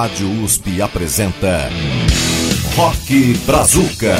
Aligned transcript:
Rádio 0.00 0.30
USP 0.44 0.80
apresenta 0.80 1.68
Rock 2.76 3.34
Brazuca. 3.44 4.14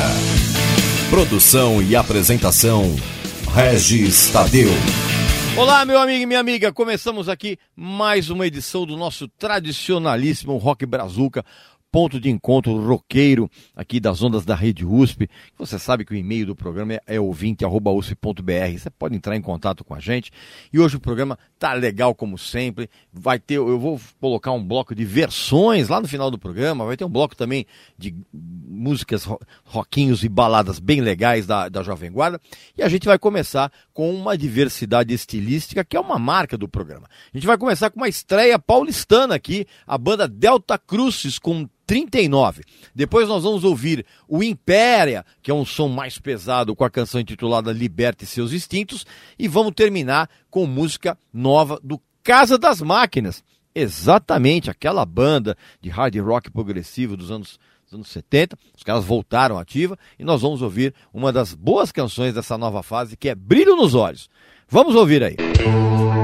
Produção 1.08 1.80
e 1.80 1.95
apresentação 1.95 2.96
Regis 3.54 4.29
Tadeu. 4.33 4.71
Olá, 5.56 5.85
meu 5.85 6.01
amigo 6.01 6.25
e 6.25 6.27
minha 6.27 6.41
amiga. 6.41 6.72
Começamos 6.72 7.29
aqui 7.29 7.56
mais 7.77 8.29
uma 8.29 8.45
edição 8.45 8.85
do 8.85 8.96
nosso 8.96 9.29
tradicionalíssimo 9.29 10.56
Rock 10.56 10.84
Brazuca 10.84 11.45
ponto 11.91 12.20
de 12.20 12.29
encontro 12.29 12.77
roqueiro 12.79 13.50
aqui 13.75 13.98
das 13.98 14.23
ondas 14.23 14.45
da 14.45 14.55
Rede 14.55 14.84
USP. 14.84 15.29
Você 15.57 15.79
sabe 15.79 16.05
que 16.05 16.12
o 16.12 16.16
e-mail 16.16 16.46
do 16.46 16.57
programa 16.57 16.95
é, 16.95 17.00
é 17.07 17.20
ouvinte.usp.br. 17.20 18.79
Você 18.79 18.91
pode 18.91 19.16
entrar 19.16 19.37
em 19.37 19.41
contato 19.41 19.84
com 19.84 19.95
a 19.95 20.01
gente. 20.01 20.30
E 20.73 20.79
hoje 20.79 20.96
o 20.96 21.01
programa 21.01 21.38
tá 21.59 21.73
legal 21.73 22.14
como 22.14 22.37
sempre. 22.37 22.91
Vai 23.12 23.38
ter, 23.38 23.55
eu 23.55 23.79
vou 23.79 24.01
colocar 24.20 24.52
um 24.52 24.64
bloco 24.64 24.95
de 24.95 25.05
versões 25.05 25.88
lá 25.88 26.01
no 26.01 26.09
final 26.09 26.30
do 26.30 26.38
programa. 26.38 26.84
Vai 26.84 26.97
ter 26.97 27.05
um 27.05 27.11
bloco 27.11 27.34
também 27.34 27.66
de 27.97 28.14
músicas 28.33 29.27
roquinhos 29.64 30.23
e 30.23 30.28
baladas 30.28 30.78
bem 30.78 31.00
legais 31.00 31.47
da, 31.47 31.69
da 31.69 31.83
Jovem 31.83 32.12
Guarda. 32.12 32.41
E 32.77 32.83
a 32.83 32.89
gente 32.89 33.06
vai 33.06 33.19
começar 33.19 33.73
com 33.95 34.14
uma 34.14 34.36
diversidade 34.36 35.12
estilística 35.14 35.84
que 35.84 35.97
é 35.97 36.00
uma 36.00 36.19
marca 36.19 36.56
do 36.56 36.69
programa. 36.69 37.09
A 37.33 37.36
gente 37.36 37.47
vai 37.47 37.56
começar 37.56 37.91
com 37.91 37.97
uma 37.98 38.09
estreia 38.09 38.59
paulistana 38.59 39.34
aqui, 39.34 39.66
a 39.86 39.97
banda 39.97 40.28
Delta 40.28 40.78
Cruzes 40.78 41.39
com 41.39 41.66
39. 41.88 42.62
Depois 42.95 43.27
nós 43.27 43.42
vamos 43.42 43.65
ouvir 43.65 44.05
o 44.28 44.42
Impéria, 44.42 45.24
que 45.42 45.51
é 45.51 45.55
um 45.55 45.65
som 45.65 45.88
mais 45.88 46.19
pesado 46.19 46.77
com 46.77 46.84
a 46.84 46.91
canção 46.91 47.19
intitulada 47.19 47.73
Liberte 47.73 48.27
Seus 48.27 48.52
Instintos. 48.52 49.06
E 49.38 49.48
vamos 49.48 49.73
terminar 49.74 50.28
com 50.51 50.66
música 50.66 51.16
nova 51.33 51.80
do 51.83 51.98
Casa 52.23 52.59
das 52.59 52.83
Máquinas. 52.83 53.42
Exatamente 53.74 54.70
aquela 54.70 55.06
banda 55.06 55.56
de 55.80 55.88
hard 55.88 56.14
rock 56.16 56.51
progressivo 56.51 57.16
dos 57.16 57.31
anos, 57.31 57.59
dos 57.86 57.94
anos 57.94 58.09
70. 58.09 58.59
Os 58.77 58.83
caras 58.83 59.05
voltaram 59.05 59.59
ativa 59.59 59.98
e 60.19 60.25
nós 60.25 60.42
vamos 60.42 60.61
ouvir 60.61 60.94
uma 61.12 61.33
das 61.33 61.55
boas 61.55 61.91
canções 61.91 62.34
dessa 62.34 62.59
nova 62.59 62.83
fase 62.83 63.16
que 63.16 63.31
é 63.31 63.34
Brilho 63.34 63.77
nos 63.77 63.94
Olhos. 63.94 64.28
Vamos 64.69 64.94
ouvir 64.94 65.22
aí. 65.22 65.36
Música 65.39 66.17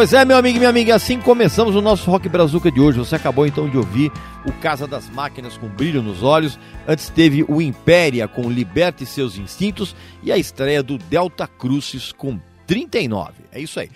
Pois 0.00 0.14
é, 0.14 0.24
meu 0.24 0.38
amigo 0.38 0.56
e 0.56 0.58
minha 0.60 0.70
amiga, 0.70 0.94
assim 0.94 1.20
começamos 1.20 1.76
o 1.76 1.82
nosso 1.82 2.10
Rock 2.10 2.26
Brazuca 2.26 2.72
de 2.72 2.80
hoje. 2.80 2.96
Você 2.96 3.16
acabou 3.16 3.46
então 3.46 3.68
de 3.68 3.76
ouvir 3.76 4.10
o 4.46 4.52
Casa 4.52 4.86
das 4.86 5.10
Máquinas 5.10 5.58
com 5.58 5.68
Brilho 5.68 6.00
nos 6.00 6.22
Olhos. 6.22 6.58
Antes 6.88 7.10
teve 7.10 7.44
o 7.46 7.60
Impéria 7.60 8.26
com 8.26 8.48
Liberte 8.50 9.04
Seus 9.04 9.36
Instintos 9.36 9.94
e 10.22 10.32
a 10.32 10.38
estreia 10.38 10.82
do 10.82 10.96
Delta 10.96 11.46
Crucis 11.46 12.12
com 12.12 12.40
39. 12.66 13.32
É 13.52 13.60
isso 13.60 13.78
aí. 13.78 13.90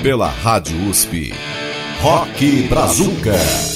Pela 0.00 0.28
Rádio 0.28 0.78
USP. 0.88 1.34
Rock 2.00 2.68
Brazuca. 2.68 3.75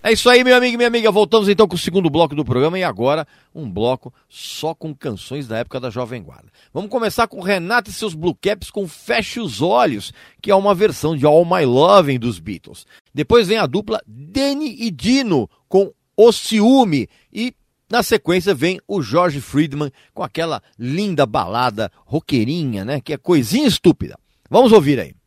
É 0.00 0.12
isso 0.12 0.30
aí, 0.30 0.44
meu 0.44 0.56
amigo 0.56 0.74
e 0.74 0.76
minha 0.76 0.86
amiga. 0.86 1.10
Voltamos 1.10 1.48
então 1.48 1.66
com 1.66 1.74
o 1.74 1.78
segundo 1.78 2.08
bloco 2.08 2.34
do 2.34 2.44
programa 2.44 2.78
e 2.78 2.84
agora 2.84 3.26
um 3.52 3.68
bloco 3.68 4.14
só 4.28 4.72
com 4.72 4.94
canções 4.94 5.48
da 5.48 5.58
época 5.58 5.80
da 5.80 5.90
Jovem 5.90 6.22
Guarda. 6.22 6.52
Vamos 6.72 6.88
começar 6.88 7.26
com 7.26 7.40
Renato 7.40 7.90
e 7.90 7.92
seus 7.92 8.14
Blue 8.14 8.34
Caps 8.40 8.70
com 8.70 8.86
Feche 8.86 9.40
os 9.40 9.60
Olhos, 9.60 10.12
que 10.40 10.52
é 10.52 10.54
uma 10.54 10.72
versão 10.72 11.16
de 11.16 11.26
All 11.26 11.44
My 11.44 11.64
Loving 11.64 12.18
dos 12.18 12.38
Beatles. 12.38 12.86
Depois 13.12 13.48
vem 13.48 13.58
a 13.58 13.66
dupla 13.66 14.00
Danny 14.06 14.76
e 14.78 14.90
Dino 14.90 15.50
com 15.68 15.92
O 16.16 16.32
Ciúme 16.32 17.08
e 17.32 17.52
na 17.90 18.02
sequência 18.02 18.54
vem 18.54 18.78
o 18.86 19.02
George 19.02 19.40
Friedman 19.40 19.90
com 20.14 20.22
aquela 20.22 20.62
linda 20.78 21.26
balada 21.26 21.90
roqueirinha, 22.04 22.84
né, 22.84 23.00
que 23.00 23.12
é 23.12 23.16
coisinha 23.16 23.66
estúpida. 23.66 24.16
Vamos 24.48 24.70
ouvir 24.70 25.00
aí. 25.00 25.17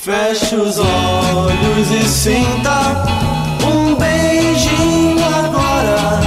Feche 0.00 0.54
os 0.54 0.78
olhos 0.78 1.90
e 1.90 2.08
sinta 2.08 3.04
um 3.66 3.96
beijinho 3.96 5.24
agora 5.24 6.20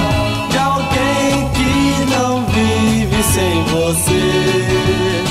de 0.50 0.58
alguém 0.58 1.48
que 1.54 2.04
não 2.14 2.44
vive 2.46 3.22
sem 3.22 3.64
você, 3.64 5.24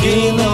que 0.00 0.32
não 0.32 0.53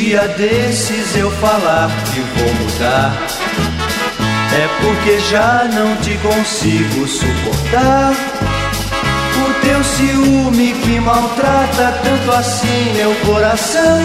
dia 0.00 0.26
desses 0.28 1.14
eu 1.14 1.30
falar 1.30 1.90
que 2.06 2.20
vou 2.20 2.54
mudar, 2.54 3.12
é 4.54 4.68
porque 4.80 5.20
já 5.30 5.68
não 5.74 5.94
te 5.96 6.16
consigo 6.18 7.06
suportar. 7.06 8.14
O 9.36 9.52
teu 9.60 9.84
ciúme 9.84 10.72
que 10.72 10.98
maltrata 11.00 12.00
tanto 12.02 12.32
assim 12.32 12.94
meu 12.94 13.14
coração 13.26 14.00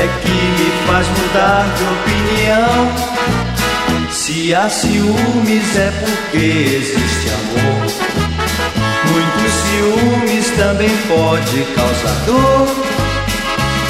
é 0.00 0.08
que 0.22 0.30
me 0.30 0.70
faz 0.86 1.08
mudar 1.08 1.66
de 1.76 1.82
opinião. 1.98 2.92
Se 4.12 4.54
há 4.54 4.68
ciúmes 4.68 5.76
é 5.76 5.90
porque 6.00 6.46
existe 6.76 7.28
amor. 7.40 7.90
Muitos 9.10 9.52
ciúmes 9.66 10.50
também 10.56 10.96
pode 11.08 11.64
causar 11.74 12.24
dor. 12.24 12.97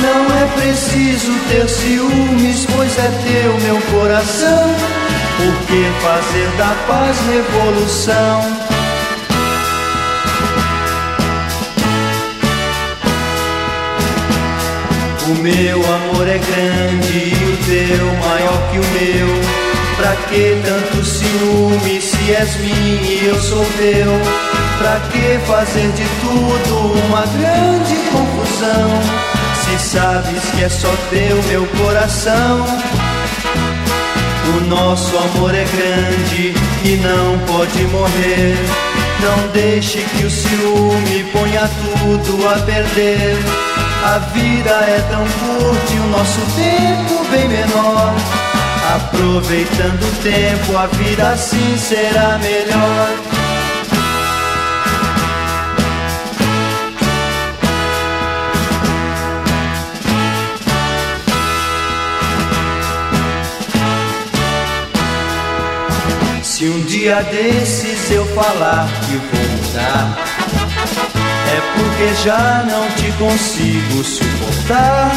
Não 0.00 0.24
é 0.36 0.46
preciso 0.54 1.32
ter 1.48 1.68
ciúmes, 1.68 2.66
pois 2.74 2.98
é 2.98 3.10
teu 3.24 3.60
meu 3.60 3.80
coração. 3.92 4.74
Por 5.36 5.54
que 5.66 5.84
fazer 6.00 6.48
da 6.56 6.74
paz 6.86 7.16
revolução? 7.30 8.68
O 15.28 15.34
meu 15.42 15.78
amor 15.84 16.26
é 16.26 16.38
grande 16.38 17.18
e 17.18 17.34
o 17.34 17.56
teu 17.66 18.06
maior 18.28 18.70
que 18.70 18.78
o 18.78 18.86
meu. 18.98 19.58
Pra 19.96 20.14
que 20.28 20.60
tanto 20.64 21.04
ciúme 21.04 22.00
se 22.00 22.32
és 22.32 22.56
minha 22.56 23.02
e 23.02 23.26
eu 23.26 23.40
sou 23.40 23.64
teu? 23.76 24.12
Pra 24.78 25.00
que 25.10 25.38
fazer 25.46 25.90
de 25.92 26.04
tudo 26.20 26.92
uma 27.06 27.26
grande 27.26 27.96
confusão? 28.10 29.37
Se 29.68 29.78
sabes 29.96 30.42
que 30.54 30.64
é 30.64 30.68
só 30.68 30.88
teu 31.10 31.42
meu 31.44 31.66
coração. 31.66 32.64
O 34.56 34.60
nosso 34.64 35.16
amor 35.18 35.54
é 35.54 35.64
grande 35.64 36.54
e 36.84 36.96
não 36.96 37.38
pode 37.46 37.82
morrer. 37.84 38.56
Não 39.20 39.48
deixe 39.52 39.98
que 39.98 40.24
o 40.24 40.30
ciúme 40.30 41.24
ponha 41.32 41.68
tudo 41.68 42.48
a 42.48 42.58
perder. 42.60 43.36
A 44.04 44.18
vida 44.18 44.70
é 44.70 45.04
tão 45.10 45.20
curta 45.20 45.92
e 45.92 45.98
o 45.98 46.06
nosso 46.06 46.40
tempo 46.56 47.24
bem 47.30 47.48
menor. 47.48 48.14
Aproveitando 48.94 50.02
o 50.02 50.22
tempo, 50.22 50.78
a 50.78 50.86
vida 50.86 51.30
assim 51.30 51.76
será 51.76 52.38
melhor. 52.38 53.37
Se 66.58 66.64
um 66.64 66.80
dia 66.86 67.22
desses 67.22 68.10
eu 68.10 68.26
falar 68.34 68.88
que 69.06 69.14
vou 69.14 69.48
mudar, 69.48 70.18
é 71.46 71.60
porque 71.76 72.14
já 72.24 72.64
não 72.68 72.90
te 72.96 73.12
consigo 73.12 74.02
suportar. 74.02 75.12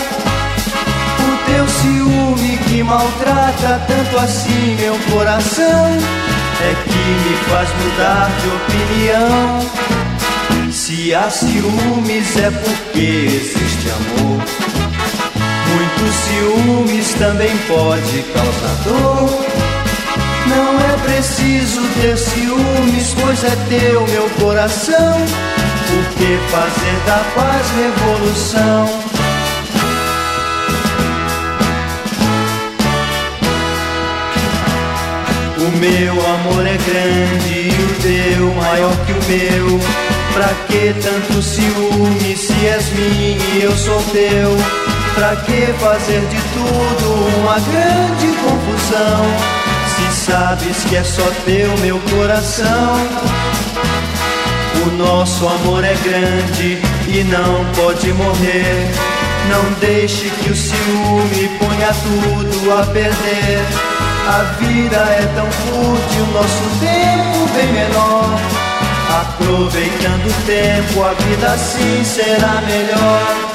O 1.17 1.51
teu 1.51 1.67
ciúme 1.67 2.57
que 2.57 2.83
maltrata 2.83 3.81
tanto 3.87 4.19
assim 4.19 4.77
meu 4.79 4.95
coração 5.11 5.97
é 6.61 6.75
que 6.83 6.93
me 6.93 7.35
faz 7.49 7.69
mudar 7.73 8.29
de 8.39 8.47
opinião. 8.61 9.59
Se 10.71 11.15
há 11.15 11.27
ciúmes 11.27 12.37
é 12.37 12.51
porque 12.51 12.99
existe 12.99 13.89
amor. 13.89 14.43
Muitos 15.71 16.15
ciúmes 16.17 17.13
também 17.15 17.57
pode 17.67 18.25
causar 18.31 18.75
dor. 18.83 19.70
Não 20.47 20.79
é 20.79 20.97
preciso 21.05 21.81
ter 22.01 22.17
ciúmes, 22.17 23.15
pois 23.19 23.43
é 23.43 23.55
teu 23.69 24.05
meu 24.07 24.29
coração. 24.41 25.17
Por 25.87 26.05
que 26.15 26.37
fazer 26.49 26.97
da 27.05 27.23
paz 27.35 27.67
revolução? 27.71 29.11
O 35.57 35.77
meu 35.77 36.13
amor 36.13 36.65
é 36.65 36.77
grande 36.77 37.53
e 37.53 37.69
o 37.69 38.01
teu 38.01 38.53
maior 38.55 38.95
que 39.05 39.11
o 39.11 39.23
meu. 39.27 39.79
Pra 40.33 40.47
que 40.67 40.93
tanto 41.01 41.41
ciúme 41.41 42.37
se 42.37 42.65
és 42.65 42.89
minha 42.93 43.37
e 43.53 43.63
eu 43.63 43.71
sou 43.77 44.01
teu? 44.11 44.57
Pra 45.13 45.35
que 45.35 45.67
fazer 45.79 46.21
de 46.21 46.41
tudo 46.53 47.39
uma 47.41 47.59
grande 47.59 48.27
confusão? 48.37 49.70
Se 50.09 50.31
sabes 50.31 50.83
que 50.85 50.95
é 50.95 51.03
só 51.03 51.23
teu 51.45 51.77
meu 51.77 51.99
coração. 51.99 52.95
O 54.85 54.91
nosso 54.97 55.47
amor 55.47 55.83
é 55.83 55.93
grande 55.95 56.81
e 57.07 57.23
não 57.23 57.65
pode 57.73 58.11
morrer. 58.13 58.89
Não 59.49 59.73
deixe 59.79 60.29
que 60.29 60.51
o 60.51 60.55
ciúme 60.55 61.49
ponha 61.59 61.93
tudo 61.93 62.73
a 62.73 62.85
perder. 62.87 63.59
A 64.27 64.43
vida 64.59 64.97
é 64.97 65.31
tão 65.35 65.45
curta 65.45 66.15
e 66.15 66.21
o 66.21 66.27
nosso 66.27 66.79
tempo 66.79 67.53
bem 67.53 67.73
menor. 67.73 68.39
Aproveitando 69.21 70.27
o 70.27 70.45
tempo, 70.45 71.03
a 71.03 71.13
vida 71.13 71.47
assim 71.47 72.03
será 72.03 72.61
melhor. 72.61 73.50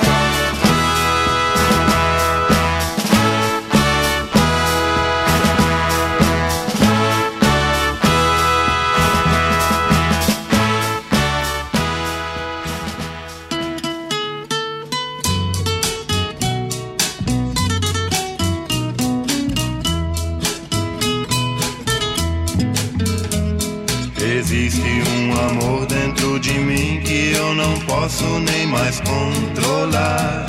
Existe 24.49 24.81
um 24.81 25.33
amor 25.49 25.87
dentro 25.87 26.39
de 26.39 26.53
mim 26.53 27.01
que 27.05 27.33
eu 27.33 27.53
não 27.57 27.81
posso 27.81 28.25
nem 28.39 28.65
mais 28.69 29.01
controlar. 29.01 30.47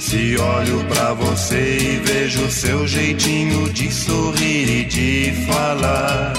Se 0.00 0.36
olho 0.36 0.84
pra 0.86 1.14
você 1.14 1.78
e 1.80 2.02
vejo 2.04 2.50
seu 2.50 2.88
jeitinho 2.88 3.72
de 3.72 3.92
sorrir 3.92 4.80
e 4.80 4.84
de 4.84 5.32
falar. 5.46 6.32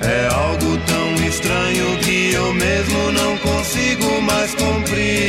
É 0.00 0.26
algo 0.34 0.76
tão 0.84 1.14
estranho 1.28 1.98
que 1.98 2.32
eu 2.34 2.52
mesmo 2.52 3.12
não 3.12 3.38
consigo 3.38 4.20
mais 4.22 4.52
compreender. 4.56 5.22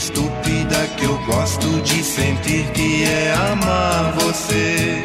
Estúpida 0.00 0.78
que 0.96 1.04
eu 1.04 1.18
gosto 1.26 1.68
de 1.82 2.02
sentir 2.02 2.64
que 2.72 3.04
é 3.04 3.34
amar 3.52 4.14
você. 4.14 5.04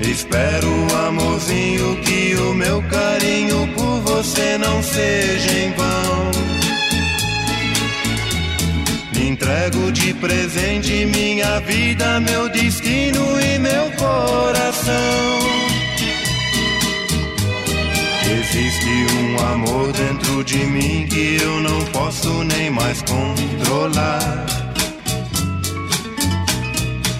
Espero, 0.00 0.72
amorzinho, 1.06 1.96
que 2.00 2.34
o 2.36 2.54
meu 2.54 2.82
carinho 2.84 3.68
por 3.74 4.00
você 4.00 4.56
não 4.56 4.82
seja 4.82 5.52
em 5.52 5.70
vão. 5.72 6.30
Me 9.14 9.28
entrego 9.28 9.92
de 9.92 10.14
presente 10.14 11.04
minha 11.04 11.60
vida, 11.60 12.20
meu 12.20 12.48
destino 12.48 13.38
e 13.38 13.58
meu 13.58 13.90
coração. 13.98 15.38
Existe 18.50 18.88
um 19.14 19.46
amor 19.52 19.92
dentro 19.92 20.42
de 20.42 20.56
mim 20.56 21.06
que 21.06 21.36
eu 21.38 21.60
não 21.60 21.84
posso 21.92 22.32
nem 22.44 22.70
mais 22.70 23.02
controlar. 23.02 24.46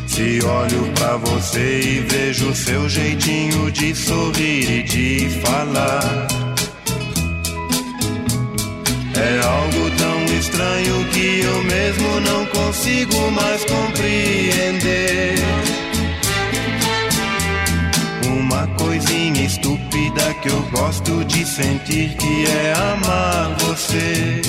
Se 0.06 0.40
olho 0.42 0.90
pra 0.94 1.18
você 1.18 1.80
e 1.80 2.00
vejo 2.00 2.54
seu 2.54 2.88
jeitinho 2.88 3.70
de 3.70 3.94
sorrir 3.94 4.70
e 4.70 4.82
de 4.84 5.28
falar. 5.42 6.28
É 9.14 9.46
algo 9.46 9.90
tão 9.98 10.24
estranho 10.38 11.04
que 11.12 11.40
eu 11.40 11.62
mesmo 11.64 12.20
não 12.20 12.46
consigo 12.46 13.30
mais 13.32 13.62
compreender. 13.64 15.34
Uma 18.26 18.66
coisinha 18.78 19.44
estúpida 19.44 19.77
que 20.40 20.48
eu 20.48 20.62
gosto 20.70 21.24
de 21.24 21.44
sentir 21.44 22.16
que 22.16 22.46
é 22.46 22.72
amar 22.72 23.56
você. 23.60 24.40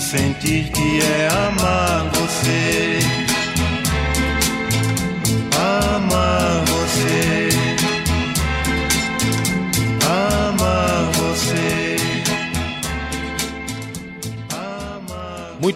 Sentir 0.00 0.70
que 0.70 0.98
é 1.00 1.28
amar 1.28 1.59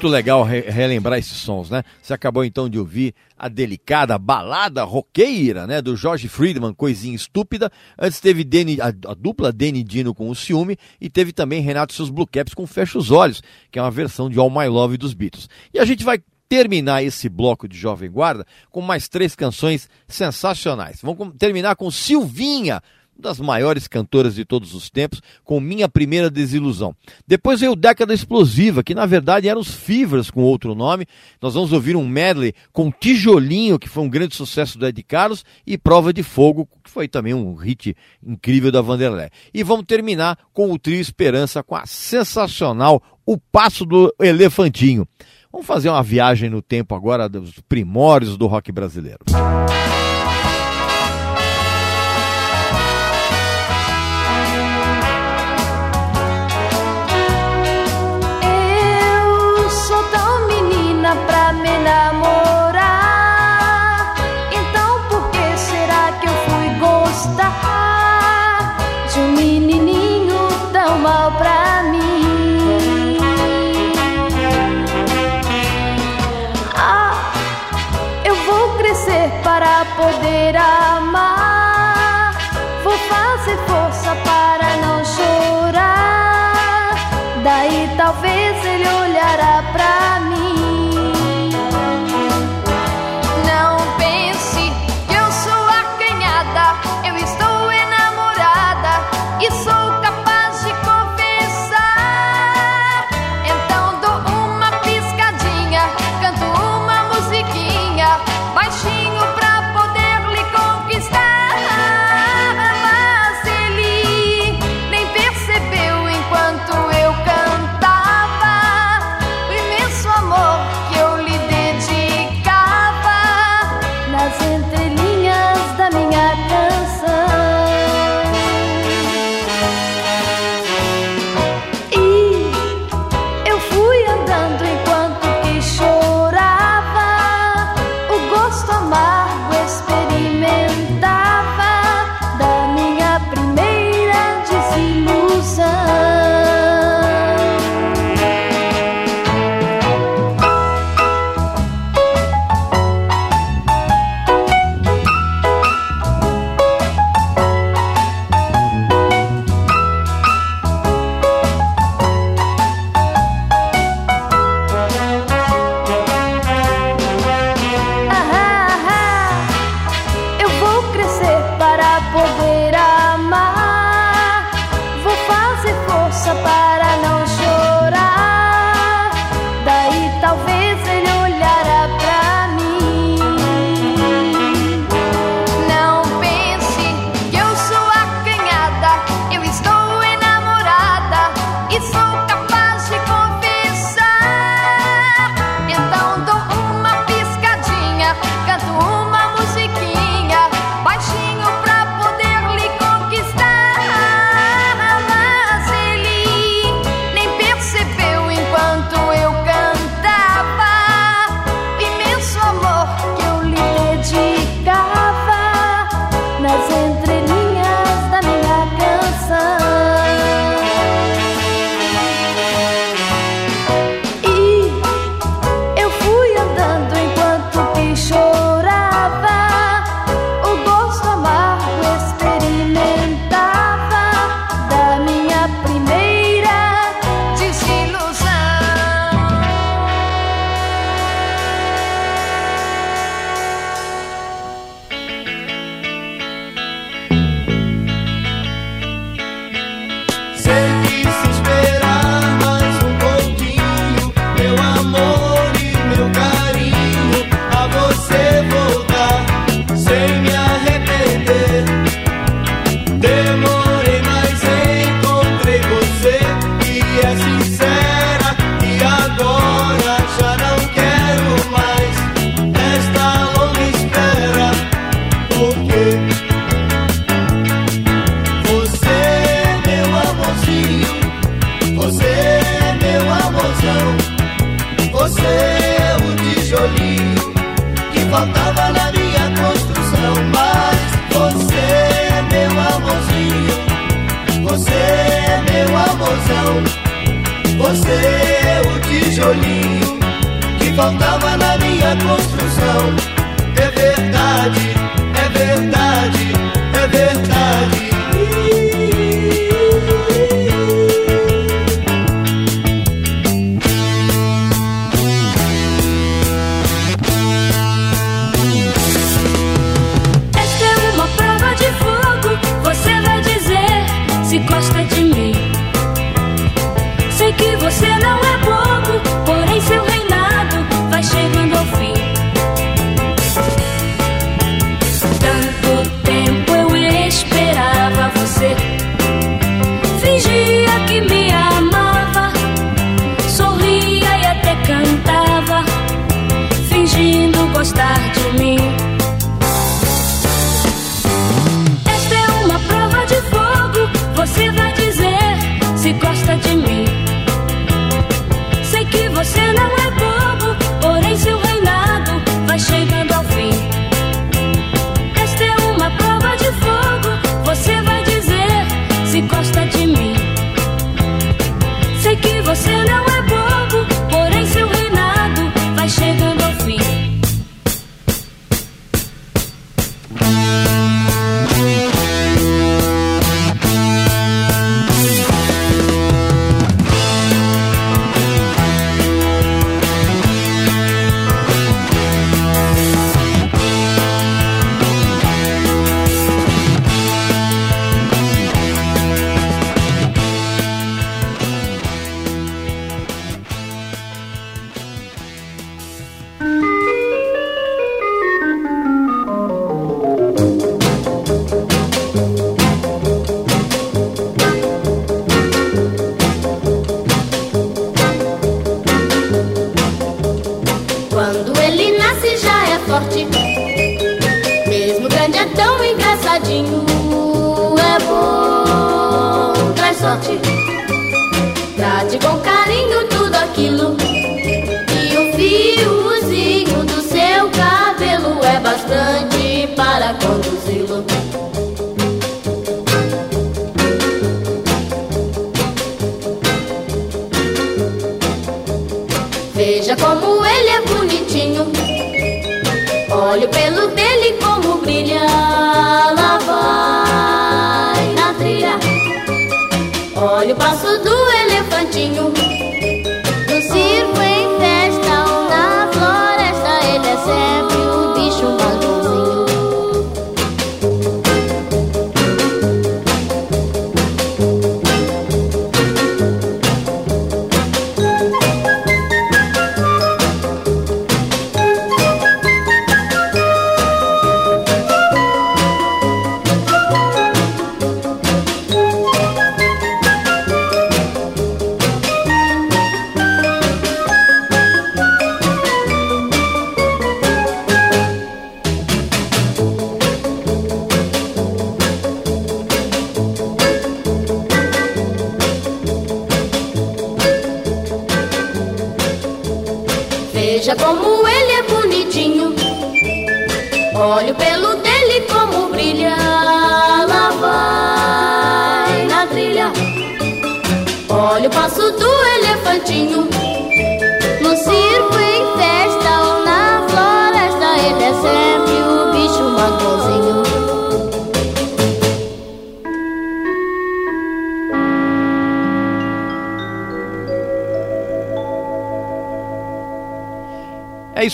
Muito 0.04 0.12
legal 0.12 0.42
re- 0.44 0.60
relembrar 0.68 1.18
esses 1.18 1.38
sons, 1.38 1.70
né? 1.70 1.82
Você 2.02 2.12
acabou 2.12 2.44
então 2.44 2.68
de 2.68 2.78
ouvir 2.78 3.14
a 3.38 3.48
delicada 3.48 4.18
balada 4.18 4.84
roqueira, 4.84 5.66
né? 5.66 5.80
Do 5.80 5.96
George 5.96 6.28
Friedman, 6.28 6.74
Coisinha 6.74 7.16
Estúpida. 7.16 7.72
Antes 7.98 8.20
teve 8.20 8.44
Danny- 8.44 8.78
a, 8.82 8.88
a 8.88 9.14
dupla 9.14 9.50
Danny 9.50 9.82
Dino 9.82 10.14
com 10.14 10.28
o 10.28 10.34
Ciúme 10.34 10.76
e 11.00 11.08
teve 11.08 11.32
também 11.32 11.62
Renato 11.62 11.94
e 11.94 11.96
seus 11.96 12.10
Blue 12.10 12.26
Caps 12.26 12.52
com 12.52 12.66
Fecha 12.66 12.98
os 12.98 13.10
Olhos, 13.10 13.42
que 13.70 13.78
é 13.78 13.82
uma 13.82 13.90
versão 13.90 14.28
de 14.28 14.38
All 14.38 14.50
My 14.50 14.68
Love 14.68 14.98
dos 14.98 15.14
Beatles. 15.14 15.48
E 15.72 15.78
a 15.78 15.86
gente 15.86 16.04
vai 16.04 16.18
terminar 16.50 17.02
esse 17.02 17.26
bloco 17.30 17.66
de 17.66 17.78
Jovem 17.78 18.10
Guarda 18.10 18.44
com 18.70 18.82
mais 18.82 19.08
três 19.08 19.34
canções 19.34 19.88
sensacionais. 20.06 20.98
Vamos 21.02 21.32
terminar 21.38 21.76
com 21.76 21.90
Silvinha, 21.90 22.82
das 23.18 23.40
maiores 23.40 23.86
cantoras 23.86 24.34
de 24.34 24.44
todos 24.44 24.74
os 24.74 24.90
tempos, 24.90 25.20
com 25.44 25.60
Minha 25.60 25.88
Primeira 25.88 26.30
Desilusão. 26.30 26.94
Depois 27.26 27.60
veio 27.60 27.76
Década 27.76 28.14
Explosiva, 28.14 28.82
que 28.82 28.94
na 28.94 29.06
verdade 29.06 29.48
eram 29.48 29.60
os 29.60 29.74
Fevers 29.74 30.30
com 30.30 30.42
outro 30.42 30.74
nome. 30.74 31.06
Nós 31.40 31.54
vamos 31.54 31.72
ouvir 31.72 31.96
um 31.96 32.06
medley 32.06 32.54
com 32.72 32.90
Tijolinho, 32.90 33.78
que 33.78 33.88
foi 33.88 34.02
um 34.02 34.08
grande 34.08 34.34
sucesso 34.34 34.78
do 34.78 34.86
Ed 34.86 35.02
Carlos, 35.02 35.44
e 35.66 35.78
Prova 35.78 36.12
de 36.12 36.22
Fogo, 36.22 36.68
que 36.82 36.90
foi 36.90 37.08
também 37.08 37.34
um 37.34 37.54
hit 37.54 37.96
incrível 38.24 38.70
da 38.70 38.80
Vanderlei. 38.80 39.28
E 39.52 39.62
vamos 39.62 39.86
terminar 39.86 40.38
com 40.52 40.72
o 40.72 40.78
Trio 40.78 41.00
Esperança, 41.00 41.62
com 41.62 41.76
a 41.76 41.86
sensacional 41.86 43.02
O 43.24 43.38
Passo 43.38 43.84
do 43.84 44.14
Elefantinho. 44.20 45.06
Vamos 45.54 45.68
fazer 45.68 45.88
uma 45.88 46.02
viagem 46.02 46.50
no 46.50 46.60
tempo 46.60 46.96
agora 46.96 47.28
dos 47.28 47.60
primórdios 47.68 48.36
do 48.36 48.48
rock 48.48 48.72
brasileiro. 48.72 49.20
Eu 49.28 49.63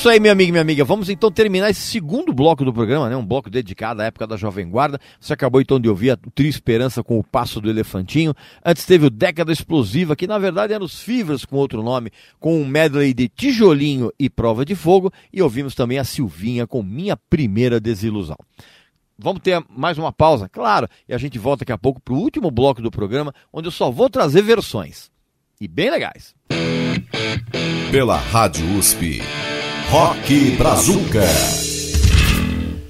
isso 0.00 0.08
aí, 0.08 0.18
meu 0.18 0.32
amigo 0.32 0.48
e 0.48 0.52
minha 0.52 0.62
amiga. 0.62 0.82
Vamos 0.82 1.10
então 1.10 1.30
terminar 1.30 1.68
esse 1.68 1.82
segundo 1.82 2.32
bloco 2.32 2.64
do 2.64 2.72
programa, 2.72 3.10
né? 3.10 3.16
Um 3.16 3.26
bloco 3.26 3.50
dedicado 3.50 4.00
à 4.00 4.06
época 4.06 4.26
da 4.26 4.34
Jovem 4.34 4.66
Guarda. 4.66 4.98
Você 5.20 5.34
acabou 5.34 5.60
então 5.60 5.78
de 5.78 5.90
ouvir 5.90 6.12
a 6.12 6.16
Tri 6.34 6.48
Esperança 6.48 7.04
com 7.04 7.18
o 7.18 7.22
Passo 7.22 7.60
do 7.60 7.68
Elefantinho. 7.68 8.32
Antes 8.64 8.86
teve 8.86 9.04
o 9.04 9.10
Década 9.10 9.52
Explosiva, 9.52 10.16
que 10.16 10.26
na 10.26 10.38
verdade 10.38 10.72
era 10.72 10.82
os 10.82 11.02
Fibras 11.02 11.44
com 11.44 11.56
outro 11.56 11.82
nome, 11.82 12.10
com 12.38 12.58
um 12.58 12.66
medley 12.66 13.12
de 13.12 13.28
Tijolinho 13.28 14.10
e 14.18 14.30
Prova 14.30 14.64
de 14.64 14.74
Fogo. 14.74 15.12
E 15.30 15.42
ouvimos 15.42 15.74
também 15.74 15.98
a 15.98 16.04
Silvinha 16.04 16.66
com 16.66 16.82
Minha 16.82 17.14
Primeira 17.14 17.78
Desilusão. 17.78 18.38
Vamos 19.18 19.42
ter 19.42 19.62
mais 19.68 19.98
uma 19.98 20.10
pausa, 20.10 20.48
claro, 20.48 20.88
e 21.06 21.12
a 21.12 21.18
gente 21.18 21.38
volta 21.38 21.60
daqui 21.60 21.72
a 21.72 21.78
pouco 21.78 22.00
para 22.00 22.14
o 22.14 22.18
último 22.18 22.50
bloco 22.50 22.80
do 22.80 22.90
programa, 22.90 23.34
onde 23.52 23.68
eu 23.68 23.72
só 23.72 23.90
vou 23.90 24.08
trazer 24.08 24.40
versões. 24.40 25.10
E 25.60 25.68
bem 25.68 25.90
legais. 25.90 26.34
Pela 27.92 28.16
Rádio 28.16 28.78
USP. 28.78 29.20
Rock 29.90 30.52
Brazuca. 30.52 31.24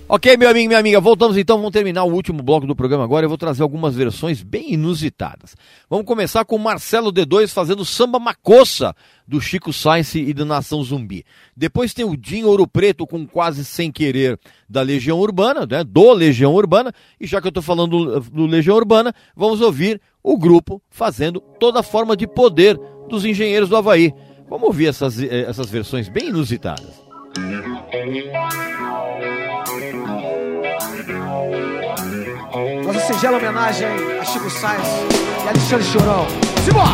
Ok, 0.06 0.36
meu 0.36 0.50
amigo, 0.50 0.68
minha 0.68 0.78
amiga, 0.78 1.00
voltamos 1.00 1.38
então, 1.38 1.56
vamos 1.56 1.70
terminar 1.72 2.04
o 2.04 2.12
último 2.12 2.42
bloco 2.42 2.66
do 2.66 2.76
programa 2.76 3.04
agora. 3.04 3.24
Eu 3.24 3.28
vou 3.30 3.38
trazer 3.38 3.62
algumas 3.62 3.94
versões 3.94 4.42
bem 4.42 4.74
inusitadas. 4.74 5.56
Vamos 5.88 6.04
começar 6.04 6.44
com 6.44 6.58
Marcelo 6.58 7.10
D2 7.10 7.48
fazendo 7.48 7.86
samba 7.86 8.18
macossa 8.18 8.94
do 9.26 9.40
Chico 9.40 9.72
Sainz 9.72 10.14
e 10.14 10.34
da 10.34 10.44
Nação 10.44 10.84
Zumbi. 10.84 11.24
Depois 11.56 11.94
tem 11.94 12.04
o 12.04 12.14
Dinho 12.18 12.48
Ouro 12.48 12.66
Preto 12.66 13.06
com 13.06 13.26
Quase 13.26 13.64
Sem 13.64 13.90
Querer 13.90 14.38
da 14.68 14.82
Legião 14.82 15.18
Urbana, 15.18 15.66
né? 15.66 15.82
Do 15.82 16.12
Legião 16.12 16.52
Urbana. 16.52 16.92
E 17.18 17.26
já 17.26 17.40
que 17.40 17.48
eu 17.48 17.52
tô 17.52 17.62
falando 17.62 18.18
eh, 18.18 18.20
do 18.30 18.44
Legião 18.44 18.76
Urbana, 18.76 19.14
vamos 19.34 19.62
ouvir 19.62 19.98
o 20.22 20.36
grupo 20.36 20.82
fazendo 20.90 21.40
toda 21.58 21.82
forma 21.82 22.14
de 22.14 22.26
poder 22.26 22.78
dos 23.08 23.24
engenheiros 23.24 23.70
do 23.70 23.76
Havaí. 23.76 24.12
Vamos 24.50 24.66
ouvir 24.66 24.88
essas, 24.88 25.22
eh, 25.22 25.44
essas 25.48 25.70
versões 25.70 26.08
bem 26.08 26.30
inusitadas. 26.30 26.90
Nossa 32.84 33.00
singela 33.00 33.38
homenagem 33.38 33.86
a 34.20 34.24
Chico 34.24 34.50
Sainz 34.50 34.88
e 35.44 35.48
Alexandre 35.48 35.86
Chorão. 35.86 36.26
Simbora! 36.64 36.90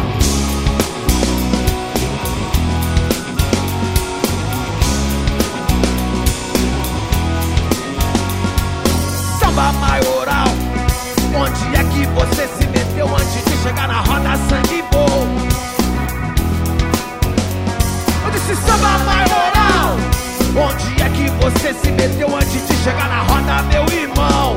Samba 9.41 9.73
maioral, 9.73 10.49
onde 11.35 11.75
é 11.75 11.85
que 11.85 12.07
você 12.09 12.47
se 12.49 12.67
meteu 12.69 13.09
antes 13.17 13.45
de 13.47 13.63
chegar 13.63 13.89
na 13.89 14.01
roda 14.03 14.37
sangue 14.47 14.83
bom? 14.93 15.46
Eu 18.49 18.55
disse 18.55 18.63
samba 18.65 18.99
maioral, 18.99 19.97
onde 20.55 21.03
é 21.03 21.09
que 21.09 21.29
você 21.43 21.75
se 21.75 21.91
meteu 21.91 22.33
antes 22.33 22.65
de 22.69 22.77
chegar 22.77 23.09
na 23.09 23.23
roda, 23.23 23.63
meu 23.65 23.85
irmão? 23.87 24.57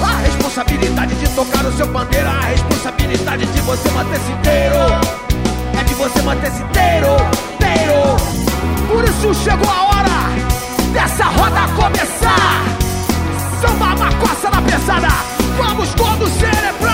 A 0.00 0.16
responsabilidade 0.22 1.16
de 1.16 1.28
tocar 1.30 1.64
o 1.66 1.72
seu 1.72 1.88
bandeira, 1.88 2.30
a 2.30 2.40
responsabilidade 2.40 3.46
de 3.46 3.60
você 3.62 3.90
manter-se 3.90 4.30
inteiro. 4.30 4.76
É 5.76 5.82
de 5.82 5.94
você 5.94 6.22
manter-se 6.22 6.62
inteiro, 6.62 7.16
inteiro. 7.54 8.16
Por 8.86 9.04
isso 9.04 9.34
chegou 9.42 9.68
a 9.68 9.82
hora 9.88 10.92
dessa 10.92 11.24
roda 11.24 11.66
começar. 11.74 12.62
Samba 13.60 13.96
macossa 13.96 14.50
na 14.50 14.62
pesada, 14.62 15.08
vamos 15.56 15.92
todos 15.94 16.30
celebrar. 16.34 16.87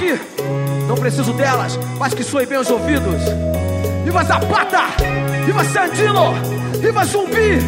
Aqui? 0.00 0.20
Não 0.88 0.96
preciso 0.96 1.32
delas, 1.34 1.78
mas 1.98 2.14
que 2.14 2.24
soem 2.24 2.46
bem 2.46 2.58
os 2.58 2.70
ouvidos. 2.70 3.22
Viva 4.04 4.24
Zapata! 4.24 4.80
Viva 5.44 5.64
Sandino! 5.64 6.32
Viva 6.80 7.04
Zumbi! 7.04 7.58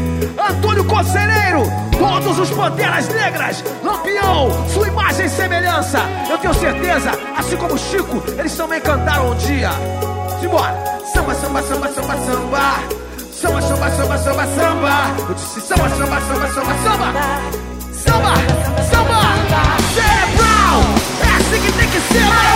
Antônio 0.50 0.84
Conselheiro! 0.84 1.62
Todos 1.98 2.38
os 2.38 2.50
Panteras 2.50 3.08
Negras! 3.08 3.62
Lampião! 3.84 4.50
Sua 4.68 4.88
imagem 4.88 5.26
e 5.26 5.28
semelhança! 5.28 5.98
Eu 6.30 6.38
tenho 6.38 6.54
certeza, 6.54 7.10
assim 7.36 7.56
como 7.56 7.78
Chico, 7.78 8.22
eles 8.38 8.56
também 8.56 8.80
cantaram 8.80 9.30
um 9.30 9.34
dia. 9.36 9.70
Simbora! 10.40 10.74
Samba, 11.12 11.34
samba, 11.34 11.62
samba, 11.62 11.88
samba, 11.88 12.16
samba! 12.16 13.02
Samba, 13.30 13.60
samba, 13.60 13.90
samba, 13.90 14.18
samba, 14.18 14.46
samba! 14.46 15.26
Eu 15.28 15.34
disse 15.34 15.60
samba, 15.60 15.88
samba, 15.90 16.20
samba, 16.20 16.48
samba, 16.48 16.74
samba! 16.82 17.12
Samba, 17.92 18.34
samba, 18.90 19.20
cerebral. 19.94 20.41
É 21.52 21.54
assim 21.54 21.66
que 21.66 21.72
tem 21.72 21.88
que 21.90 22.51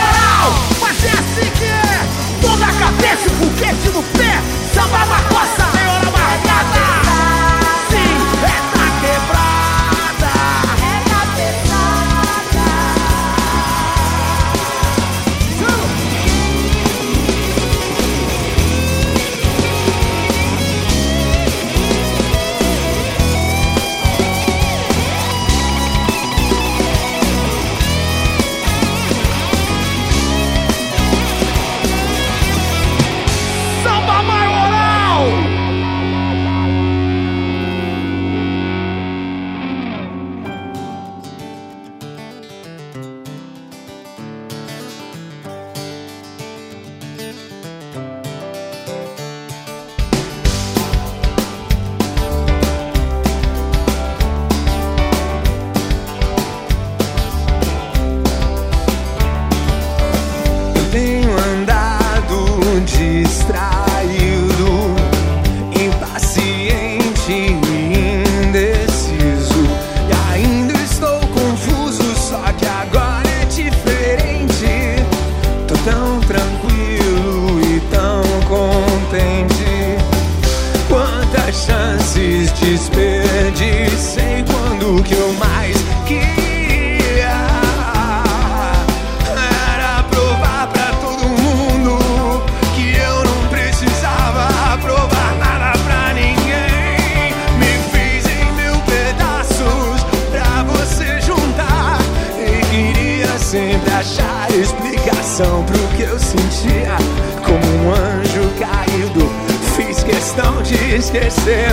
sempre 103.57 103.91
achar 103.91 104.51
explicação 104.51 105.65
pro 105.65 105.79
que 105.97 106.03
eu 106.03 106.19
sentia. 106.19 106.95
Como 107.43 107.67
um 107.85 107.91
anjo 107.91 108.51
caído, 108.61 109.31
fiz 109.75 110.03
questão 110.03 110.63
de 110.63 110.75
esquecer 110.95 111.71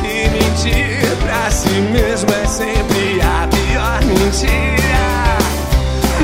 que 0.00 0.28
mentir 0.28 1.16
pra 1.24 1.50
si 1.50 1.80
mesmo 1.90 2.30
é 2.30 2.46
sempre 2.46 3.20
a 3.20 3.48
pior 3.48 4.04
mentira. 4.04 5.38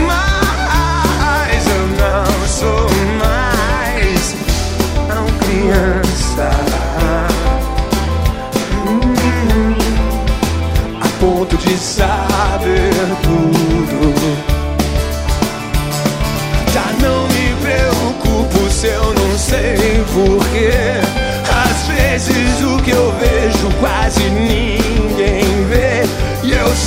Mas 0.06 1.66
eu 1.66 1.86
não 1.98 2.46
sou 2.46 2.86
mais 3.18 4.36
tão 5.08 5.26
criança. 5.40 6.50
Hum, 8.86 9.74
a 11.00 11.08
ponto 11.18 11.56
de 11.56 11.76
saber 11.76 12.19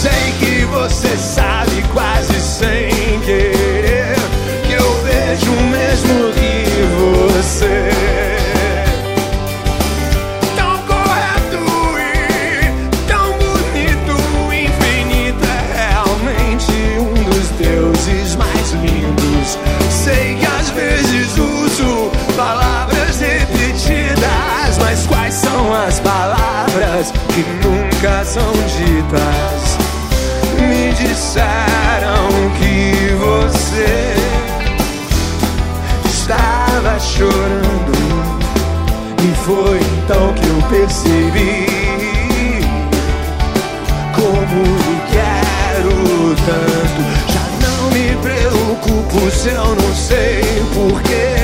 sei 0.03 0.33
que 0.37 0.65
você 0.65 1.15
sabe 1.15 1.81
quase 1.93 2.37
sem 2.41 3.19
querer. 3.21 4.15
Que 4.67 4.73
eu 4.73 5.03
vejo 5.03 5.51
o 5.51 5.63
mesmo 5.69 6.33
que 6.33 6.65
você. 6.99 7.93
Sei 19.89 20.35
que 20.35 20.45
às 20.45 20.69
vezes 20.71 21.37
uso 21.37 22.11
palavras 22.35 23.21
repetidas, 23.21 24.77
mas 24.81 25.07
quais 25.07 25.33
são 25.33 25.73
as 25.73 25.99
palavras 26.01 27.13
que 27.33 27.41
nunca 27.65 28.25
são 28.25 28.52
percebi 40.73 41.67
como 44.15 44.63
quero 45.11 46.35
tanto. 46.47 47.01
Já 47.31 47.45
não 47.67 47.91
me 47.91 48.15
preocupo 48.17 49.29
se 49.29 49.49
eu 49.49 49.75
não 49.75 49.93
sei 49.93 50.41
porquê. 50.73 51.42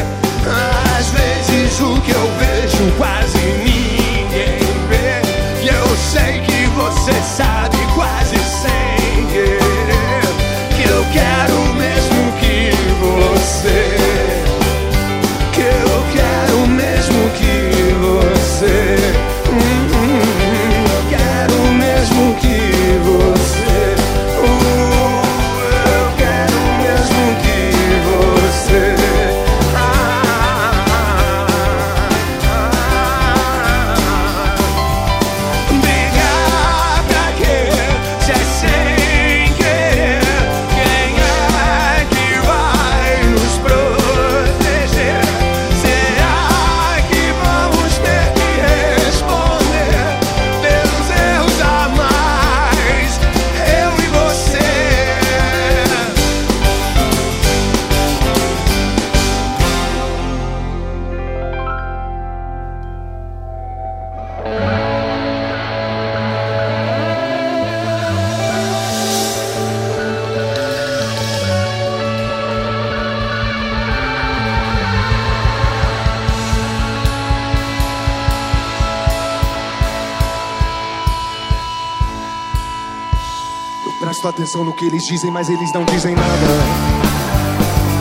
Atenção 84.49 84.65
no 84.65 84.73
que 84.73 84.85
eles 84.85 85.05
dizem, 85.05 85.29
mas 85.29 85.47
eles 85.47 85.71
não 85.73 85.85
dizem 85.85 86.15
nada. 86.15 86.27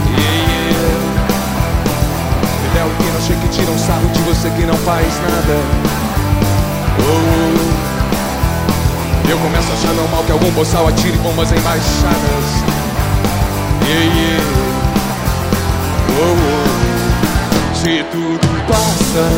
Yeah, 0.08 0.34
yeah. 0.48 0.88
É 2.80 2.84
o 2.84 2.90
que 2.96 3.04
não 3.12 3.20
chega 3.20 3.44
e 3.44 3.48
tira 3.48 3.70
um 3.70 3.78
sarro 3.78 4.08
de 4.08 4.22
você 4.22 4.48
que 4.50 4.64
não 4.64 4.74
faz 4.78 5.20
nada. 5.20 5.60
Oh. 7.00 7.58
Eu 9.28 9.36
começo 9.38 9.70
a 9.70 9.74
achar 9.74 9.92
normal 9.92 10.24
que 10.24 10.32
algum 10.32 10.50
boçal 10.52 10.88
atire 10.88 11.18
bombas 11.18 11.52
embaixadas. 11.52 12.64
Yeah, 13.86 14.06
yeah. 14.16 14.44
Oh, 16.18 16.32
oh. 16.32 17.74
Se 17.74 18.02
tudo 18.10 18.48
passa, 18.66 19.28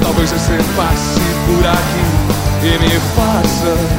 talvez 0.00 0.30
você 0.30 0.56
passe 0.76 1.20
por 1.46 1.66
aqui 1.66 2.04
e 2.62 2.78
me 2.78 3.00
faça 3.16 3.97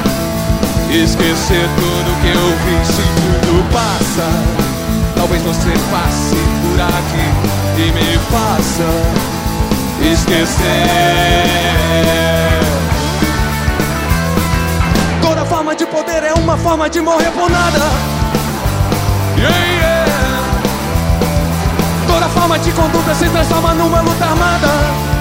Esquecer 0.92 1.70
tudo 1.76 2.22
que 2.22 2.30
eu 2.30 2.50
vi 2.66 2.86
se 2.86 3.04
tudo 3.04 3.64
passa. 3.72 4.28
Talvez 5.16 5.42
você 5.44 5.70
passe 5.92 6.36
por 6.64 6.82
aqui 6.82 7.28
e 7.78 7.92
me 7.92 8.18
faça 8.32 8.90
esquecer. 10.12 10.66
Toda 15.22 15.46
forma 15.46 15.76
de 15.76 15.86
poder 15.86 16.24
é 16.24 16.34
uma 16.34 16.58
forma 16.58 16.90
de 16.90 17.02
morrer 17.02 17.32
por 17.32 17.52
nada. 17.52 17.86
Yeah, 19.38 19.56
yeah. 19.56 20.10
Toda 22.08 22.28
forma 22.30 22.58
de 22.58 22.72
conduta 22.72 23.14
se 23.14 23.30
transforma 23.30 23.76
numa 23.76 24.02
luta 24.02 24.26
armada 24.26 25.19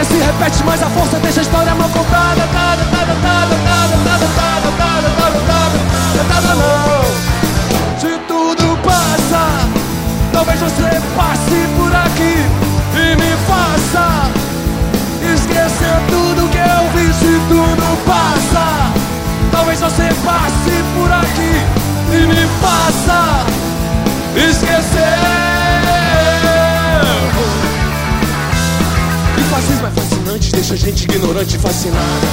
história 0.00 0.04
se 0.04 0.14
repete, 0.14 0.64
mas 0.64 0.82
a 0.82 0.86
força 0.90 1.18
deixa 1.18 1.40
a 1.40 1.42
história 1.42 1.74
mal 1.74 1.88
contada. 1.90 2.42
Tada, 2.52 2.84
tada, 2.90 3.14
tada, 3.22 3.54
tada, 3.64 3.96
tada, 4.04 4.26
tada, 4.36 4.70
tada, 4.76 5.08
tada, 5.16 5.40
tada, 5.46 6.24
tada, 6.28 6.54
não. 6.54 7.98
Se 7.98 8.18
tudo 8.26 8.78
passa, 8.82 9.68
talvez 10.32 10.60
você 10.60 11.02
passe 11.16 11.68
por 11.76 11.94
aqui 11.94 12.46
e 12.94 13.16
me 13.16 13.36
faça 13.46 14.30
esquecer 15.34 16.00
tudo 16.08 16.48
que 16.48 16.58
eu 16.58 16.90
vi. 16.94 17.12
Se 17.12 17.40
tudo 17.48 18.04
passa, 18.06 18.92
talvez 19.50 19.80
você 19.80 20.08
passe 20.24 20.84
por 20.94 21.12
aqui 21.12 21.62
e 22.12 22.26
me 22.26 22.46
faça 22.60 23.44
esquecer. 24.36 25.59
E 29.60 29.62
fascismo 29.62 29.86
é 29.86 29.90
fascinante, 29.90 30.52
deixa 30.52 30.74
a 30.74 30.76
gente 30.76 31.04
ignorante 31.04 31.56
e 31.56 31.58
fascinada. 31.58 32.26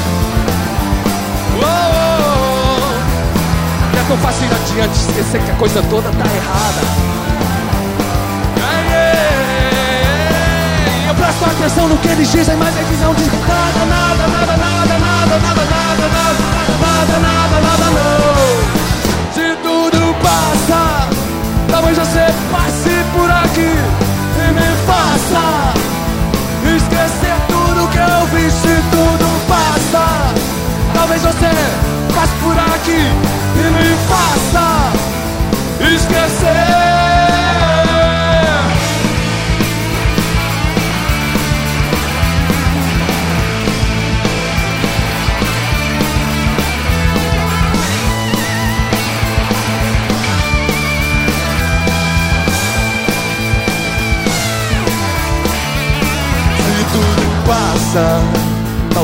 Oh, 1.60 1.66
oh, 1.66 2.80
oh. 2.80 3.94
E 3.94 3.98
é 3.98 4.04
tão 4.08 4.18
fácil 4.18 4.46
ir 4.46 4.54
adiante, 4.54 4.96
esquecer 4.96 5.42
que 5.42 5.52
a 5.52 5.56
coisa 5.56 5.84
toda 5.90 6.10
tá 6.10 6.26
errada. 6.26 6.82
Eu 11.08 11.16
presto 11.16 11.46
atenção 11.46 11.88
no 11.90 11.98
que 11.98 12.08
eles 12.08 12.32
dizem, 12.32 12.56
mas 12.56 12.76
eles 12.78 13.02
não 13.02 13.14
dizem 13.14 13.40
nada, 13.42 13.86
nada, 13.86 14.28
nada, 14.28 14.58
nada, 14.58 14.98
nada, 14.98 15.38
nada, 15.38 15.66
nada, 15.68 16.08
nada, 16.08 16.48
nada, 16.80 17.20
nada, 17.20 17.60
nada, 17.62 17.86
não. 17.92 18.58
Se 19.34 19.56
tudo 19.64 20.16
passa, 20.24 21.10
talvez 21.70 21.98
você 21.98 22.26
passe 22.52 23.04
por 23.14 23.30
aqui 23.30 23.76
e 24.40 24.52
me 24.54 24.70
faça 24.86 25.77
esquecer 26.78 27.36
tudo 27.48 27.88
que 27.90 27.98
eu 27.98 28.26
vi. 28.28 28.50
Se 28.52 28.76
tudo 28.92 29.28
passa, 29.48 30.34
talvez 30.94 31.22
você 31.22 31.52
passe 32.16 32.34
por 32.42 32.58
aqui 32.58 33.12
e 33.56 33.72
me 33.72 33.96
faça 34.08 34.92
esquecer. 35.96 37.27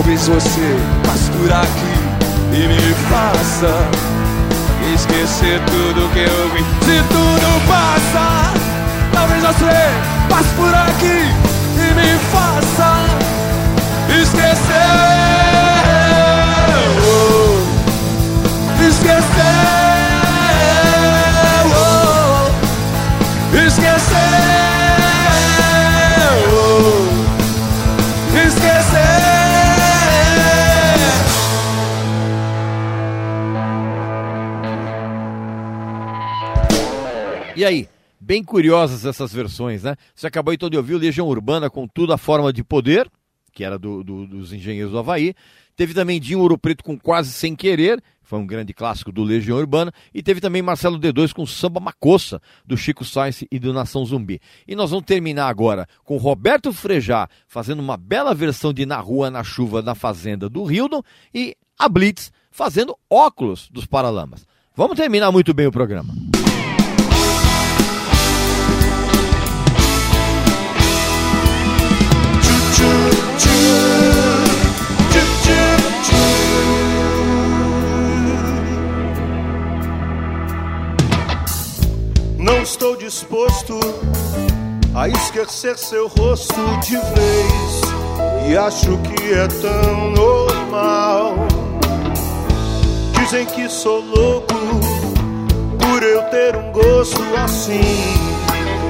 Talvez 0.04 0.28
você 0.28 0.76
por 1.30 1.50
aqui 1.50 1.96
e 2.52 2.68
me 2.68 2.94
faça 3.10 3.90
esquecer 4.94 5.62
tudo 5.66 6.10
que 6.12 6.20
eu 6.20 6.50
vi. 6.50 6.60
Se 6.86 7.02
tudo 7.08 7.68
passa, 7.70 8.54
talvez 9.14 9.42
você 9.42 9.76
passe 10.30 10.50
por 10.56 10.76
aqui 10.76 11.32
e 11.78 11.94
me 11.94 12.20
faça 12.34 13.06
esquecer. 14.22 14.84
Oh, 17.06 18.84
esquecer. 18.84 19.43
Bem 38.26 38.44
curiosas 38.44 39.06
essas 39.06 39.34
versões, 39.34 39.84
né? 39.84 39.96
Você 40.16 40.28
acabou 40.28 40.54
então 40.54 40.70
de 40.70 40.78
ouvir 40.78 40.94
o 40.96 40.98
Legião 40.98 41.28
Urbana 41.28 41.70
com 41.70 41.86
tudo 41.88 42.14
a 42.14 42.18
forma 42.18 42.54
de 42.54 42.64
poder, 42.64 43.10
que 43.52 43.64
era 43.66 43.78
do, 43.78 44.02
do- 44.04 44.26
dos 44.26 44.54
engenheiros 44.54 44.92
do 44.94 44.98
Havaí. 45.00 45.34
Teve 45.76 45.94
também 45.94 46.22
Dinho 46.22 46.40
Ouro 46.40 46.58
Preto 46.58 46.84
com 46.84 46.98
Quase 46.98 47.32
Sem 47.34 47.54
Querer, 47.56 48.02
foi 48.22 48.40
um 48.40 48.46
grande 48.48 48.74
clássico 48.74 49.12
do 49.12 49.24
Legião 49.24 49.58
Urbana. 49.58 49.92
E 50.14 50.24
teve 50.24 50.40
também 50.40 50.62
Marcelo 50.62 50.98
D2 50.98 51.34
com 51.34 51.46
Samba 51.46 51.80
Macossa, 51.82 52.40
do 52.66 52.78
Chico 52.78 53.04
Sainz 53.04 53.44
e 53.52 53.60
do 53.60 53.74
Nação 53.74 54.06
Zumbi. 54.06 54.40
E 54.68 54.74
nós 54.76 54.92
vamos 54.92 55.06
terminar 55.06 55.48
agora 55.50 55.86
com 56.06 56.16
Roberto 56.18 56.72
Frejá 56.72 57.28
fazendo 57.48 57.82
uma 57.82 57.98
bela 57.98 58.34
versão 58.34 58.72
de 58.72 58.86
Na 58.86 59.00
Rua, 59.00 59.30
na 59.30 59.44
Chuva, 59.44 59.82
na 59.82 59.96
Fazenda 59.96 60.48
do 60.48 60.72
Hildon 60.72 61.02
e 61.34 61.56
a 61.78 61.90
Blitz 61.90 62.32
fazendo 62.50 62.96
óculos 63.10 63.68
dos 63.70 63.86
Paralamas. 63.86 64.46
Vamos 64.76 64.96
terminar 64.96 65.32
muito 65.32 65.54
bem 65.54 65.68
o 65.68 65.72
programa. 65.72 66.14
Não 82.44 82.62
estou 82.62 82.98
disposto 82.98 83.80
a 84.94 85.08
esquecer 85.08 85.78
seu 85.78 86.10
rosto 86.10 86.62
de 86.82 86.98
vez. 86.98 88.50
E 88.50 88.58
acho 88.58 88.98
que 88.98 89.34
é 89.34 89.48
tão 89.48 90.12
normal. 90.12 91.36
Dizem 93.14 93.46
que 93.46 93.70
sou 93.70 94.02
louco 94.02 94.56
por 95.80 96.04
eu 96.04 96.22
ter 96.24 96.58
um 96.58 96.74
gosto 96.74 97.24
assim. 97.46 97.80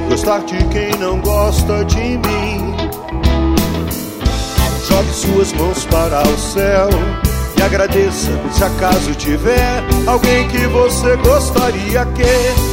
Gostar 0.10 0.40
de 0.40 0.58
quem 0.70 0.90
não 0.98 1.22
gosta 1.22 1.86
de 1.86 2.00
mim. 2.18 2.74
Jogue 4.90 5.14
suas 5.14 5.54
mãos 5.54 5.86
para 5.86 6.24
o 6.28 6.38
céu 6.40 6.90
e 7.56 7.62
agradeça 7.62 8.32
se 8.52 8.64
acaso 8.64 9.14
tiver 9.14 9.84
alguém 10.08 10.48
que 10.50 10.66
você 10.66 11.16
gostaria 11.18 12.04
que 12.08 12.73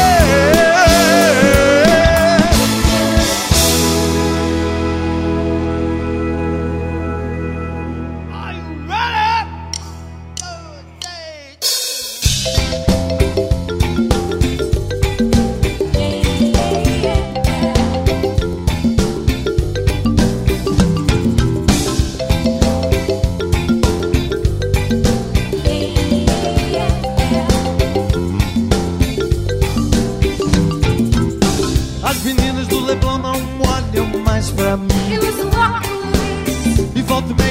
both 37.29 37.50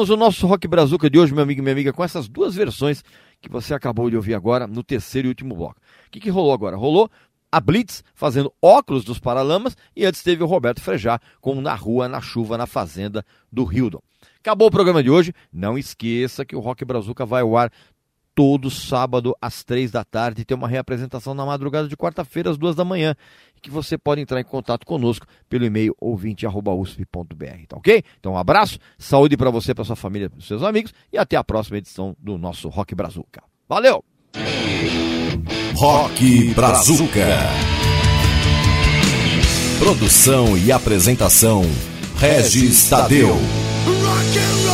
terminamos 0.00 0.10
o 0.10 0.16
nosso 0.16 0.46
Rock 0.46 0.66
Brazuca 0.66 1.10
de 1.10 1.18
hoje, 1.18 1.34
meu 1.34 1.42
amigo 1.42 1.60
e 1.60 1.62
minha 1.62 1.72
amiga, 1.72 1.92
com 1.92 2.02
essas 2.02 2.26
duas 2.26 2.54
versões 2.54 3.04
que 3.40 3.50
você 3.50 3.74
acabou 3.74 4.08
de 4.08 4.16
ouvir 4.16 4.34
agora 4.34 4.66
no 4.66 4.82
terceiro 4.82 5.28
e 5.28 5.30
último 5.30 5.54
bloco. 5.54 5.76
O 6.06 6.10
que, 6.10 6.20
que 6.20 6.30
rolou 6.30 6.52
agora? 6.52 6.76
Rolou 6.76 7.10
a 7.52 7.60
Blitz 7.60 8.02
fazendo 8.14 8.52
óculos 8.62 9.04
dos 9.04 9.18
Paralamas 9.18 9.76
e 9.94 10.06
antes 10.06 10.22
teve 10.22 10.42
o 10.42 10.46
Roberto 10.46 10.80
Frejá 10.80 11.20
com 11.40 11.60
Na 11.60 11.74
Rua, 11.74 12.08
na 12.08 12.20
Chuva, 12.20 12.56
na 12.56 12.66
Fazenda 12.66 13.24
do 13.52 13.70
Hildon. 13.70 14.00
Acabou 14.38 14.68
o 14.68 14.70
programa 14.70 15.02
de 15.02 15.10
hoje. 15.10 15.34
Não 15.52 15.76
esqueça 15.76 16.46
que 16.46 16.56
o 16.56 16.60
Rock 16.60 16.82
Brazuca 16.84 17.26
vai 17.26 17.42
ao 17.42 17.56
ar 17.56 17.70
todo 18.40 18.70
sábado 18.70 19.36
às 19.38 19.62
três 19.62 19.90
da 19.90 20.02
tarde 20.02 20.40
e 20.40 20.44
tem 20.46 20.56
uma 20.56 20.66
reapresentação 20.66 21.34
na 21.34 21.44
madrugada 21.44 21.86
de 21.86 21.94
quarta-feira 21.94 22.48
às 22.48 22.56
duas 22.56 22.74
da 22.74 22.86
manhã. 22.86 23.14
E 23.54 23.60
que 23.60 23.70
você 23.70 23.98
pode 23.98 24.22
entrar 24.22 24.40
em 24.40 24.44
contato 24.44 24.86
conosco 24.86 25.26
pelo 25.46 25.66
e-mail 25.66 25.94
ouvinte.usp.br, 26.00 27.66
tá 27.68 27.76
ok? 27.76 28.02
Então 28.18 28.32
um 28.32 28.38
abraço, 28.38 28.78
saúde 28.98 29.36
para 29.36 29.50
você, 29.50 29.74
para 29.74 29.84
sua 29.84 29.94
família, 29.94 30.30
para 30.30 30.40
seus 30.40 30.62
amigos 30.62 30.94
e 31.12 31.18
até 31.18 31.36
a 31.36 31.44
próxima 31.44 31.76
edição 31.76 32.16
do 32.18 32.38
nosso 32.38 32.70
Rock 32.70 32.94
Brazuca. 32.94 33.42
Valeu! 33.68 34.02
Rock 35.74 36.54
Brazuca. 36.54 37.26
Produção 39.78 40.56
e 40.56 40.72
apresentação: 40.72 41.62
Regis 42.16 42.88
Tadeu. 42.88 43.28
Rock 43.28 44.38
and 44.38 44.66
roll. 44.66 44.69